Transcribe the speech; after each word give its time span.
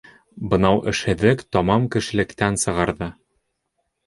Бынау 0.53 0.79
эшһеҙлек 0.91 1.43
тамам 1.57 1.85
кешелектән 1.97 2.59
сығарҙы. 2.63 3.11